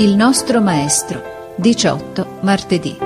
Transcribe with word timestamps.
Il 0.00 0.14
nostro 0.14 0.60
maestro, 0.60 1.54
18 1.56 2.38
martedì. 2.42 2.96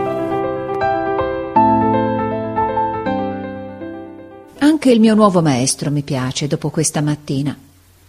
Anche 4.59 4.91
il 4.91 5.01
mio 5.01 5.15
nuovo 5.15 5.41
maestro 5.41 5.91
mi 5.91 6.03
piace 6.03 6.47
dopo 6.49 6.69
questa 6.69 7.01
mattina. 7.01 7.57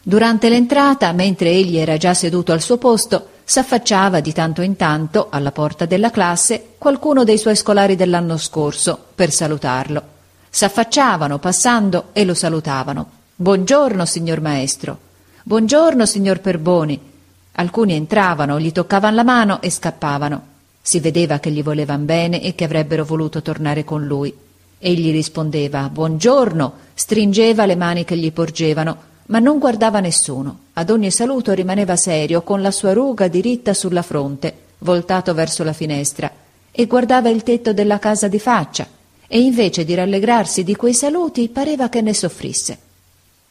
Durante 0.01 0.49
l'entrata, 0.49 1.13
mentre 1.13 1.51
egli 1.51 1.77
era 1.77 1.95
già 1.95 2.13
seduto 2.13 2.51
al 2.51 2.59
suo 2.59 2.75
posto, 2.75 3.27
s'affacciava 3.45 4.19
di 4.19 4.33
tanto 4.33 4.61
in 4.61 4.75
tanto 4.75 5.27
alla 5.29 5.53
porta 5.53 5.85
della 5.85 6.11
classe 6.11 6.73
qualcuno 6.77 7.23
dei 7.23 7.37
suoi 7.37 7.55
scolari 7.55 7.95
dell'anno 7.95 8.35
scorso 8.35 8.99
per 9.15 9.31
salutarlo. 9.31 10.03
S'affacciavano 10.49 11.39
passando 11.39 12.09
e 12.11 12.25
lo 12.25 12.33
salutavano. 12.33 13.09
Buongiorno, 13.33 14.03
signor 14.03 14.41
maestro. 14.41 14.97
Buongiorno, 15.43 16.05
signor 16.05 16.41
Perboni. 16.41 17.11
Alcuni 17.55 17.93
entravano, 17.93 18.59
gli 18.59 18.71
toccavano 18.71 19.15
la 19.15 19.23
mano 19.23 19.61
e 19.61 19.69
scappavano. 19.69 20.51
Si 20.81 20.99
vedeva 20.99 21.39
che 21.39 21.51
gli 21.51 21.61
volevano 21.61 22.03
bene 22.03 22.41
e 22.41 22.55
che 22.55 22.63
avrebbero 22.63 23.05
voluto 23.05 23.41
tornare 23.41 23.83
con 23.83 24.03
lui. 24.05 24.33
Egli 24.79 25.11
rispondeva 25.11 25.87
Buongiorno, 25.89 26.73
stringeva 26.93 27.65
le 27.65 27.75
mani 27.75 28.05
che 28.05 28.17
gli 28.17 28.31
porgevano, 28.31 28.97
ma 29.27 29.39
non 29.39 29.59
guardava 29.59 29.99
nessuno. 29.99 30.59
Ad 30.73 30.89
ogni 30.89 31.11
saluto 31.11 31.53
rimaneva 31.53 31.95
serio, 31.95 32.41
con 32.41 32.61
la 32.61 32.71
sua 32.71 32.91
ruga 32.91 33.27
diritta 33.27 33.73
sulla 33.73 34.01
fronte, 34.01 34.53
voltato 34.79 35.33
verso 35.33 35.63
la 35.63 35.73
finestra, 35.73 36.29
e 36.71 36.85
guardava 36.87 37.29
il 37.29 37.43
tetto 37.43 37.71
della 37.71 37.99
casa 37.99 38.27
di 38.27 38.39
faccia, 38.39 38.87
e 39.27 39.39
invece 39.39 39.85
di 39.85 39.93
rallegrarsi 39.93 40.63
di 40.63 40.75
quei 40.75 40.93
saluti 40.93 41.47
pareva 41.49 41.87
che 41.87 42.01
ne 42.01 42.13
soffrisse. 42.13 42.77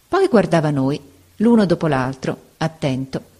Poi 0.08 0.26
guardava 0.26 0.70
noi, 0.70 1.00
l'uno 1.36 1.64
dopo 1.64 1.86
l'altro, 1.86 2.36
attento. 2.58 3.30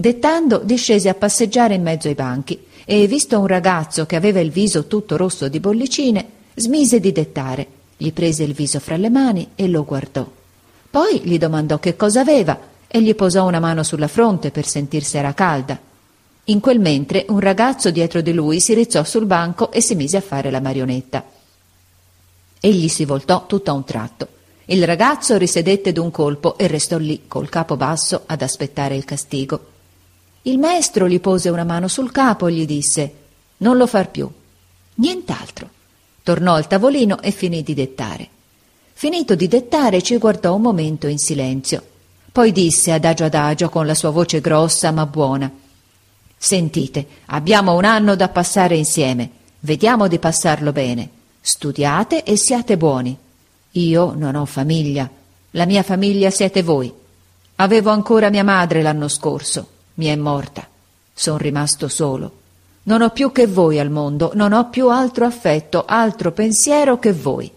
Dettando, 0.00 0.62
discese 0.64 1.10
a 1.10 1.14
passeggiare 1.14 1.74
in 1.74 1.82
mezzo 1.82 2.08
ai 2.08 2.14
banchi 2.14 2.58
e, 2.86 3.06
visto 3.06 3.38
un 3.38 3.46
ragazzo 3.46 4.06
che 4.06 4.16
aveva 4.16 4.40
il 4.40 4.50
viso 4.50 4.86
tutto 4.86 5.18
rosso 5.18 5.46
di 5.48 5.60
bollicine, 5.60 6.26
smise 6.54 7.00
di 7.00 7.12
dettare, 7.12 7.66
gli 7.98 8.10
prese 8.10 8.44
il 8.44 8.54
viso 8.54 8.80
fra 8.80 8.96
le 8.96 9.10
mani 9.10 9.48
e 9.54 9.68
lo 9.68 9.84
guardò. 9.84 10.26
Poi 10.88 11.20
gli 11.22 11.36
domandò 11.36 11.78
che 11.78 11.96
cosa 11.96 12.20
aveva 12.20 12.58
e 12.88 13.02
gli 13.02 13.14
posò 13.14 13.46
una 13.46 13.60
mano 13.60 13.82
sulla 13.82 14.08
fronte 14.08 14.50
per 14.50 14.64
sentir 14.66 15.04
se 15.04 15.18
era 15.18 15.34
calda. 15.34 15.78
In 16.44 16.60
quel 16.60 16.80
mentre 16.80 17.26
un 17.28 17.38
ragazzo 17.38 17.90
dietro 17.90 18.22
di 18.22 18.32
lui 18.32 18.58
si 18.58 18.72
rizzò 18.72 19.04
sul 19.04 19.26
banco 19.26 19.70
e 19.70 19.82
si 19.82 19.94
mise 19.96 20.16
a 20.16 20.22
fare 20.22 20.50
la 20.50 20.62
marionetta. 20.62 21.22
Egli 22.58 22.88
si 22.88 23.04
voltò 23.04 23.44
tutto 23.46 23.70
a 23.70 23.74
un 23.74 23.84
tratto. 23.84 24.28
Il 24.64 24.86
ragazzo 24.86 25.36
risedette 25.36 25.92
d'un 25.92 26.10
colpo 26.10 26.56
e 26.56 26.68
restò 26.68 26.96
lì 26.96 27.24
col 27.28 27.50
capo 27.50 27.76
basso 27.76 28.22
ad 28.24 28.40
aspettare 28.40 28.96
il 28.96 29.04
castigo. 29.04 29.66
Il 30.42 30.58
maestro 30.58 31.08
gli 31.08 31.20
pose 31.20 31.48
una 31.48 31.64
mano 31.64 31.88
sul 31.88 32.10
capo 32.10 32.46
e 32.46 32.52
gli 32.52 32.66
disse 32.66 33.14
Non 33.58 33.76
lo 33.76 33.86
far 33.86 34.10
più. 34.10 34.28
Nient'altro. 34.94 35.68
Tornò 36.22 36.54
al 36.54 36.66
tavolino 36.66 37.20
e 37.20 37.30
finì 37.30 37.62
di 37.62 37.74
dettare. 37.74 38.28
Finito 38.92 39.34
di 39.34 39.48
dettare 39.48 40.02
ci 40.02 40.16
guardò 40.18 40.54
un 40.54 40.62
momento 40.62 41.06
in 41.06 41.18
silenzio. 41.18 41.82
Poi 42.32 42.52
disse 42.52 42.92
adagio 42.92 43.24
adagio 43.24 43.68
con 43.68 43.86
la 43.86 43.94
sua 43.94 44.10
voce 44.10 44.40
grossa 44.40 44.90
ma 44.92 45.04
buona 45.06 45.50
Sentite, 46.42 47.06
abbiamo 47.26 47.76
un 47.76 47.84
anno 47.84 48.16
da 48.16 48.30
passare 48.30 48.74
insieme. 48.74 49.30
Vediamo 49.60 50.08
di 50.08 50.18
passarlo 50.18 50.72
bene. 50.72 51.10
Studiate 51.38 52.24
e 52.24 52.34
siate 52.36 52.78
buoni. 52.78 53.14
Io 53.72 54.14
non 54.16 54.34
ho 54.36 54.46
famiglia. 54.46 55.08
La 55.50 55.66
mia 55.66 55.82
famiglia 55.82 56.30
siete 56.30 56.62
voi. 56.62 56.90
Avevo 57.56 57.90
ancora 57.90 58.30
mia 58.30 58.42
madre 58.42 58.80
l'anno 58.80 59.08
scorso. 59.08 59.68
Mi 59.94 60.06
è 60.06 60.16
morta. 60.16 60.66
Sono 61.12 61.38
rimasto 61.38 61.88
solo. 61.88 62.38
Non 62.82 63.02
ho 63.02 63.10
più 63.10 63.30
che 63.30 63.46
voi 63.46 63.78
al 63.78 63.90
mondo, 63.90 64.32
non 64.34 64.52
ho 64.52 64.70
più 64.70 64.88
altro 64.88 65.26
affetto, 65.26 65.84
altro 65.86 66.32
pensiero 66.32 66.98
che 66.98 67.12
voi. 67.12 67.50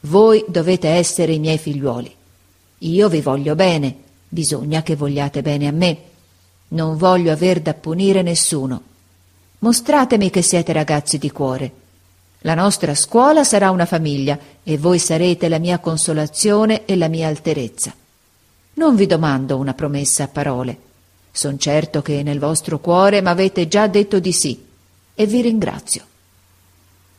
Voi 0.00 0.44
dovete 0.48 0.88
essere 0.88 1.32
i 1.32 1.38
miei 1.38 1.58
figliuoli. 1.58 2.14
Io 2.78 3.08
vi 3.08 3.20
voglio 3.20 3.54
bene, 3.54 3.94
bisogna 4.28 4.82
che 4.82 4.96
vogliate 4.96 5.42
bene 5.42 5.66
a 5.66 5.72
me. 5.72 5.98
Non 6.68 6.96
voglio 6.96 7.32
aver 7.32 7.60
da 7.60 7.74
punire 7.74 8.22
nessuno. 8.22 8.82
Mostratemi 9.60 10.30
che 10.30 10.42
siete 10.42 10.72
ragazzi 10.72 11.18
di 11.18 11.30
cuore. 11.30 11.72
La 12.40 12.54
nostra 12.54 12.94
scuola 12.94 13.44
sarà 13.44 13.70
una 13.70 13.84
famiglia 13.84 14.38
e 14.62 14.78
voi 14.78 14.98
sarete 14.98 15.48
la 15.48 15.58
mia 15.58 15.78
consolazione 15.78 16.86
e 16.86 16.96
la 16.96 17.08
mia 17.08 17.28
alterezza. 17.28 17.92
Non 18.74 18.94
vi 18.94 19.06
domando 19.06 19.58
una 19.58 19.74
promessa 19.74 20.24
a 20.24 20.28
parole. 20.28 20.78
Son 21.32 21.58
certo 21.58 22.02
che 22.02 22.22
nel 22.22 22.38
vostro 22.38 22.78
cuore 22.78 23.20
m'avete 23.20 23.68
già 23.68 23.86
detto 23.86 24.18
di 24.18 24.32
sì 24.32 24.66
e 25.14 25.26
vi 25.26 25.40
ringrazio. 25.42 26.04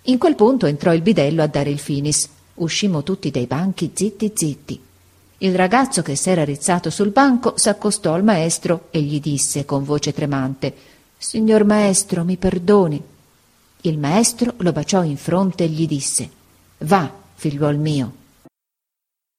In 0.04 0.18
quel 0.18 0.36
punto 0.36 0.66
entrò 0.66 0.94
il 0.94 1.02
bidello 1.02 1.44
a 1.44 1.48
dare 1.48 1.70
il 1.70 1.80
finis 1.80 2.28
Uscimmo 2.56 3.02
tutti 3.02 3.32
dai 3.32 3.48
banchi 3.48 3.92
zitti 3.94 4.32
zitti. 4.36 4.80
Il 5.40 5.56
ragazzo 5.56 6.02
che 6.02 6.16
s'era 6.16 6.44
rizzato 6.44 6.90
sul 6.90 7.10
banco 7.10 7.54
s'accostò 7.56 8.14
al 8.14 8.24
maestro 8.24 8.88
e 8.92 9.02
gli 9.02 9.20
disse 9.20 9.66
con 9.66 9.84
voce 9.84 10.14
tremante 10.14 10.74
Signor 11.18 11.64
maestro, 11.64 12.24
mi 12.24 12.38
perdoni. 12.38 13.02
Il 13.82 13.98
maestro 13.98 14.54
lo 14.58 14.72
baciò 14.72 15.04
in 15.04 15.18
fronte 15.18 15.64
e 15.64 15.68
gli 15.68 15.88
disse 15.88 16.30
Va, 16.80 17.12
figliuol 17.36 17.78
mio, 17.78 18.14